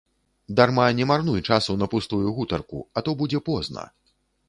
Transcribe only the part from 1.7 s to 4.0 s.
на пустую гутарку, а то будзе позна.